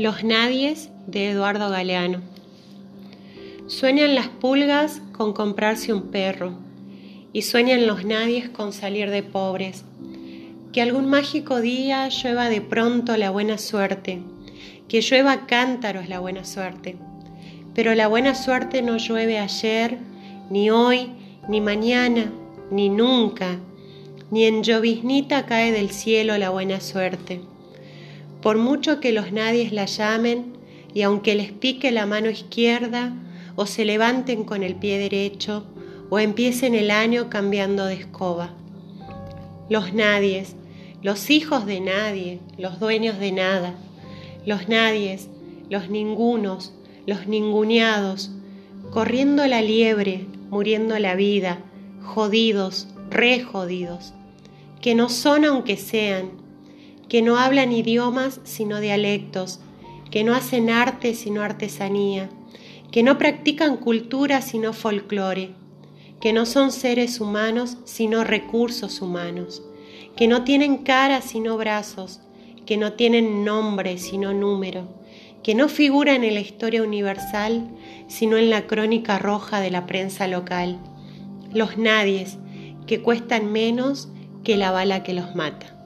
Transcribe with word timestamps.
Los 0.00 0.24
nadies 0.24 0.88
de 1.06 1.28
Eduardo 1.28 1.68
Galeano. 1.68 2.22
Sueñan 3.66 4.14
las 4.14 4.28
pulgas 4.28 5.02
con 5.12 5.34
comprarse 5.34 5.92
un 5.92 6.04
perro 6.10 6.54
y 7.34 7.42
sueñan 7.42 7.86
los 7.86 8.06
nadies 8.06 8.48
con 8.48 8.72
salir 8.72 9.10
de 9.10 9.22
pobres. 9.22 9.84
Que 10.72 10.80
algún 10.80 11.10
mágico 11.10 11.60
día 11.60 12.08
llueva 12.08 12.48
de 12.48 12.62
pronto 12.62 13.14
la 13.18 13.28
buena 13.28 13.58
suerte, 13.58 14.22
que 14.88 15.02
llueva 15.02 15.46
cántaros 15.46 16.08
la 16.08 16.18
buena 16.18 16.46
suerte. 16.46 16.96
Pero 17.74 17.94
la 17.94 18.08
buena 18.08 18.34
suerte 18.34 18.80
no 18.80 18.96
llueve 18.96 19.38
ayer, 19.38 19.98
ni 20.48 20.70
hoy, 20.70 21.10
ni 21.46 21.60
mañana, 21.60 22.32
ni 22.70 22.88
nunca, 22.88 23.58
ni 24.30 24.44
en 24.46 24.62
lloviznita 24.62 25.44
cae 25.44 25.72
del 25.72 25.90
cielo 25.90 26.38
la 26.38 26.48
buena 26.48 26.80
suerte. 26.80 27.42
Por 28.42 28.56
mucho 28.56 29.00
que 29.00 29.12
los 29.12 29.32
nadies 29.32 29.72
la 29.72 29.86
llamen, 29.86 30.54
y 30.94 31.02
aunque 31.02 31.34
les 31.34 31.52
pique 31.52 31.90
la 31.90 32.06
mano 32.06 32.30
izquierda, 32.30 33.14
o 33.56 33.66
se 33.66 33.84
levanten 33.84 34.44
con 34.44 34.62
el 34.62 34.74
pie 34.76 34.98
derecho, 34.98 35.64
o 36.08 36.18
empiecen 36.18 36.74
el 36.74 36.90
año 36.90 37.30
cambiando 37.30 37.84
de 37.84 37.94
escoba. 37.94 38.54
Los 39.68 39.92
nadies, 39.92 40.56
los 41.02 41.30
hijos 41.30 41.66
de 41.66 41.80
nadie, 41.80 42.40
los 42.58 42.80
dueños 42.80 43.18
de 43.18 43.32
nada, 43.32 43.74
los 44.44 44.68
nadies, 44.68 45.28
los 45.68 45.88
ningunos, 45.88 46.72
los 47.06 47.26
ninguneados, 47.26 48.30
corriendo 48.90 49.46
la 49.46 49.62
liebre, 49.62 50.26
muriendo 50.50 50.98
la 50.98 51.14
vida, 51.14 51.58
jodidos, 52.02 52.88
re 53.10 53.42
jodidos, 53.42 54.14
que 54.80 54.94
no 54.94 55.08
son 55.08 55.44
aunque 55.44 55.76
sean, 55.76 56.30
que 57.10 57.22
no 57.22 57.38
hablan 57.38 57.72
idiomas 57.72 58.40
sino 58.44 58.78
dialectos, 58.78 59.58
que 60.12 60.22
no 60.22 60.32
hacen 60.32 60.70
arte 60.70 61.14
sino 61.16 61.42
artesanía, 61.42 62.30
que 62.92 63.02
no 63.02 63.18
practican 63.18 63.78
cultura 63.78 64.40
sino 64.42 64.72
folclore, 64.72 65.50
que 66.20 66.32
no 66.32 66.46
son 66.46 66.70
seres 66.70 67.20
humanos 67.20 67.78
sino 67.84 68.22
recursos 68.22 69.02
humanos, 69.02 69.60
que 70.16 70.28
no 70.28 70.44
tienen 70.44 70.78
cara 70.78 71.20
sino 71.20 71.56
brazos, 71.56 72.20
que 72.64 72.76
no 72.76 72.92
tienen 72.92 73.44
nombre 73.44 73.98
sino 73.98 74.32
número, 74.32 74.86
que 75.42 75.56
no 75.56 75.68
figuran 75.68 76.22
en 76.22 76.34
la 76.34 76.40
historia 76.40 76.80
universal 76.80 77.68
sino 78.06 78.36
en 78.36 78.50
la 78.50 78.68
crónica 78.68 79.18
roja 79.18 79.60
de 79.60 79.72
la 79.72 79.84
prensa 79.84 80.28
local, 80.28 80.78
los 81.52 81.76
nadies 81.76 82.38
que 82.86 83.02
cuestan 83.02 83.50
menos 83.50 84.08
que 84.44 84.56
la 84.56 84.70
bala 84.70 85.02
que 85.02 85.12
los 85.12 85.34
mata. 85.34 85.79